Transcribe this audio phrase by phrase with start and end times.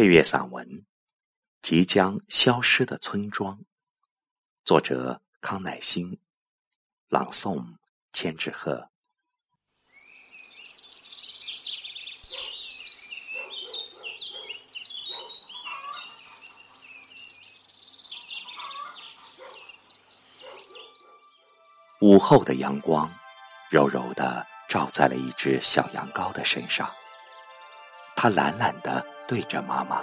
[0.00, 0.66] 配乐散文
[1.60, 3.58] 《即将消失的村庄》，
[4.64, 6.18] 作者康乃馨，
[7.10, 7.76] 朗诵
[8.10, 8.88] 千纸鹤。
[22.00, 23.14] 午后的阳光，
[23.70, 26.90] 柔柔的照在了一只小羊羔的身上。
[28.16, 30.02] 它懒懒的对着妈妈，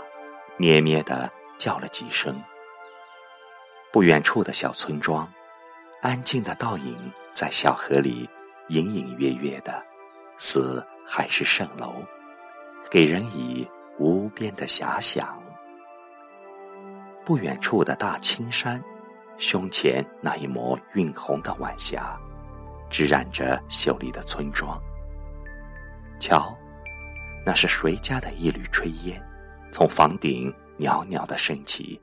[0.55, 2.41] 咩咩的叫了几声。
[3.91, 5.29] 不远处的小村庄，
[6.01, 8.29] 安静的倒影在小河里
[8.69, 9.83] 隐隐约约的，
[10.37, 11.95] 似海市蜃楼，
[12.89, 15.37] 给人以无边的遐想。
[17.25, 18.81] 不远处的大青山。
[19.37, 22.17] 胸前那一抹晕红的晚霞，
[22.89, 24.81] 滋染着秀丽的村庄。
[26.17, 26.57] 瞧，
[27.47, 29.23] 那是谁家的一缕炊烟，
[29.71, 31.97] 从房顶袅袅的升起。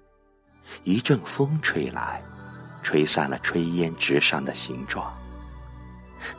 [0.85, 2.23] 一阵风吹来，
[2.83, 5.15] 吹散了炊烟之上的形状。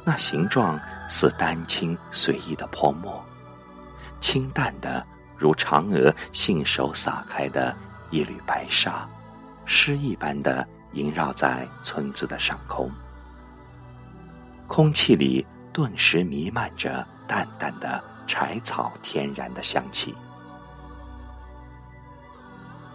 [0.03, 3.23] 那形状似丹青随意的泼墨，
[4.19, 5.05] 清淡的
[5.37, 7.77] 如嫦娥信手撒开的
[8.09, 9.07] 一缕白纱，
[9.65, 10.67] 诗意般的。
[10.93, 12.89] 萦绕在村子的上空，
[14.65, 20.15] 空气里顿时弥漫着淡淡的柴草天然的香气。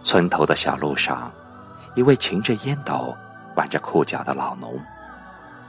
[0.03, 1.31] 村头的小路上，
[1.95, 3.15] 一位擎着烟斗、
[3.55, 4.79] 挽着裤脚的老农，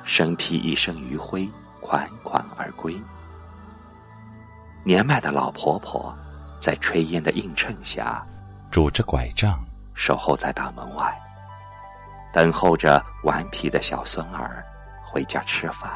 [0.05, 3.01] 身披一身余晖，款款而归。
[4.85, 6.17] 年迈的老婆婆
[6.61, 8.25] 在炊烟的映衬下，
[8.71, 9.63] 拄着拐杖，
[9.95, 11.17] 守候在大门外。
[12.33, 14.65] 等候着顽皮的小孙儿
[15.05, 15.93] 回家吃饭。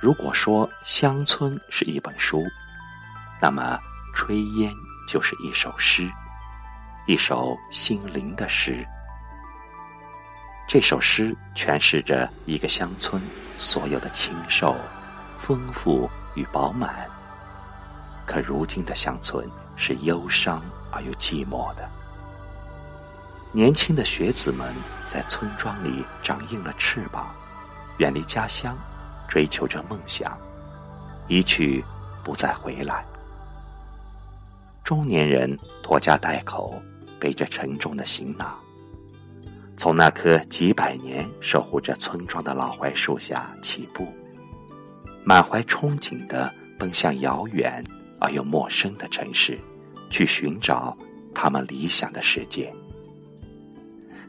[0.00, 2.44] 如果说乡村是一本书，
[3.40, 3.78] 那么
[4.14, 4.72] 炊烟
[5.08, 6.10] 就是一首诗，
[7.06, 8.86] 一首心灵的诗。
[10.68, 13.22] 这首诗诠释着一个乡村
[13.56, 14.76] 所有的清瘦、
[15.36, 17.08] 丰富与饱满。
[18.26, 21.88] 可如今的乡村是忧伤而又寂寞的。
[23.52, 24.74] 年轻的学子们
[25.08, 27.34] 在村庄里长硬了翅膀，
[27.98, 28.76] 远离家乡，
[29.28, 30.36] 追求着梦想，
[31.26, 31.84] 一去
[32.24, 33.04] 不再回来。
[34.84, 36.80] 中年人拖家带口，
[37.18, 38.56] 背着沉重的行囊，
[39.76, 44.06] 从那棵几百年守护着村庄的老槐树下起步，
[45.24, 47.84] 满怀憧憬的奔向遥远
[48.20, 49.58] 而又陌生的城市，
[50.08, 50.96] 去寻找
[51.34, 52.72] 他们理想的世界。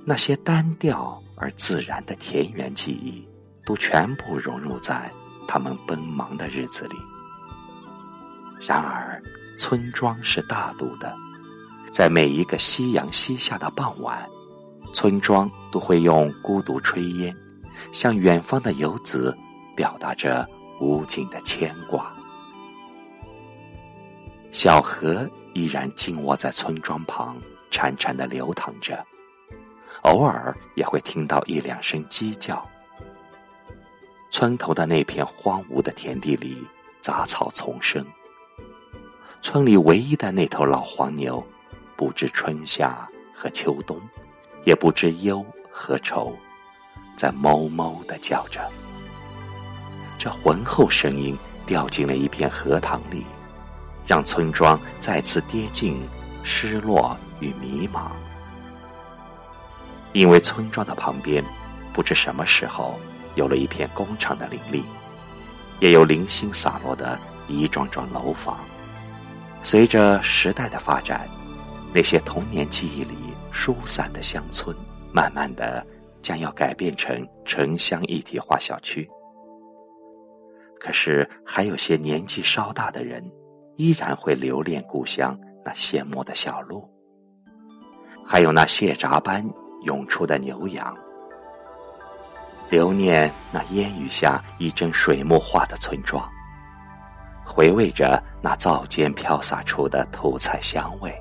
[0.04, 3.27] 那些单调而自然的田园记忆，
[3.68, 5.12] 都全部融入在
[5.46, 6.96] 他们奔忙的日子里。
[8.66, 9.22] 然而，
[9.60, 11.14] 村庄是大度的，
[11.92, 14.26] 在每一个夕阳西下的傍晚，
[14.94, 17.36] 村庄都会用孤独炊烟，
[17.92, 19.38] 向远方的游子
[19.76, 20.48] 表达着
[20.80, 22.10] 无尽的牵挂。
[24.54, 27.38] 小河依然静卧在村庄旁，
[27.70, 28.98] 潺潺的流淌着。
[30.04, 32.66] 偶尔也会听到一两声鸡叫。
[34.38, 36.64] 村头的那片荒芜的田地里，
[37.02, 38.06] 杂草丛生。
[39.42, 41.44] 村里唯一的那头老黄牛，
[41.96, 44.00] 不知春夏和秋冬，
[44.64, 46.38] 也不知忧和愁，
[47.16, 48.62] 在哞哞的叫着。
[50.20, 53.26] 这浑厚声音掉进了一片荷塘里，
[54.06, 56.00] 让村庄再次跌进
[56.44, 58.12] 失落与迷茫。
[60.14, 61.44] 因为村庄的旁边，
[61.92, 63.00] 不知什么时候
[63.38, 64.84] 有了一片工厂的林立，
[65.80, 67.18] 也有零星洒落的
[67.48, 68.60] 一幢幢楼房。
[69.64, 71.26] 随着时代的发展，
[71.94, 73.16] 那些童年记忆里
[73.52, 74.76] 疏散的乡村，
[75.14, 75.86] 慢慢的
[76.22, 79.10] 将要改变成城乡一体化小区。
[80.80, 83.24] 可是，还有些年纪稍大的人，
[83.76, 86.90] 依然会留恋故乡那羡慕的小路，
[88.26, 89.48] 还有那蟹闸般。
[89.84, 90.94] 涌出的牛羊，
[92.70, 96.30] 留念那烟雨下一阵水墨画的村庄，
[97.46, 101.14] 回味着那灶间飘洒出的土菜香味，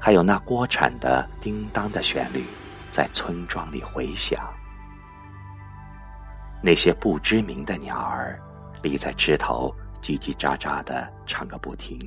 [0.00, 2.44] 还有那锅铲的叮当的旋律，
[2.90, 4.40] 在村庄里回响。
[6.62, 8.40] 那些不知名的鸟儿
[8.80, 11.98] 立在枝头，叽叽喳喳的唱个不停。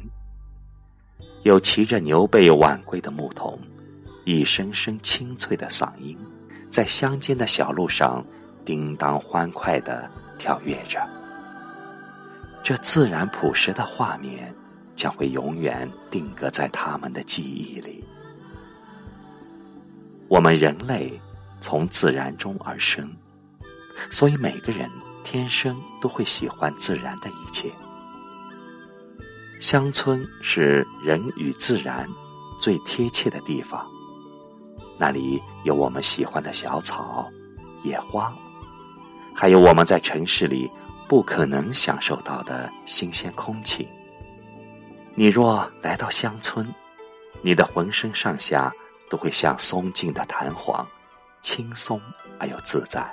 [1.43, 3.59] 有骑着牛背晚归的牧童。
[4.25, 6.17] 一声声清脆的嗓音，
[6.69, 8.21] 在乡间的小路上
[8.67, 11.01] 叮当欢快的跳跃着。
[12.61, 14.53] 这自然朴实的画面，
[14.93, 18.03] 将会永远定格在他们的记忆里。
[20.27, 21.17] 我们人类
[21.61, 23.09] 从自然中而生，
[24.09, 24.89] 所以每个人
[25.23, 27.71] 天生都会喜欢自然的一切。
[29.61, 32.05] 乡村是人与自然
[32.59, 33.87] 最贴切的地方，
[34.99, 37.31] 那里有我们喜欢的小草、
[37.83, 38.35] 野花，
[39.39, 40.67] 还有我们在城市里
[41.07, 43.87] 不可能享受到的新鲜空气。
[45.13, 46.67] 你若来到乡村，
[47.43, 48.73] 你的浑身上下
[49.11, 50.85] 都会像松劲的弹簧，
[51.43, 52.01] 轻松
[52.39, 53.07] 而又自在，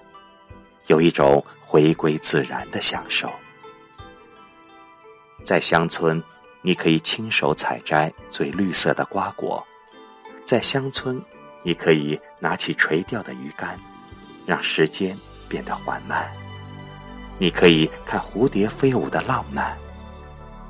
[0.87, 3.31] 有一种回归自然的享受。
[5.45, 6.23] 在乡村，
[6.63, 9.63] 你可以亲手采摘最绿色的瓜果；
[10.43, 11.23] 在乡村，
[11.63, 13.79] 你可以拿起垂钓的鱼竿，
[14.47, 15.15] 让时间
[15.55, 16.25] 变得缓慢；
[17.39, 19.73] 你可以看蝴蝶飞舞的浪漫。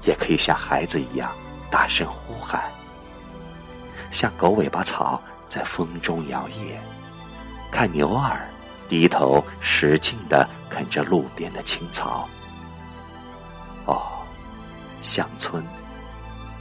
[0.03, 1.33] 也可以像孩子一样
[1.71, 2.71] 大声呼喊，
[4.11, 6.77] 像狗尾巴草在风中摇曳，
[7.71, 8.47] 看牛儿
[8.87, 12.29] 低头使劲的啃着路边的青草。
[13.87, 14.03] 哦，
[15.01, 15.65] 乡村，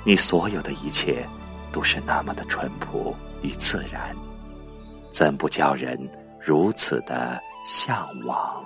[0.05, 1.27] 你所有的一切
[1.69, 4.15] 都是那么的淳朴与自然，
[5.11, 5.99] 怎不叫人
[6.39, 8.63] 如此的向往？